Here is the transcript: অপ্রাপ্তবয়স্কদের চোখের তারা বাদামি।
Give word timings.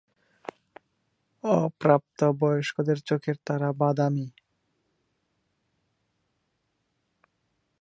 অপ্রাপ্তবয়স্কদের 1.43 2.97
চোখের 3.01 3.37
তারা 3.45 3.69
বাদামি। 3.73 4.27